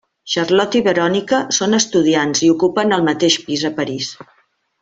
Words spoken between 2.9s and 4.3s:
el mateix pis a París.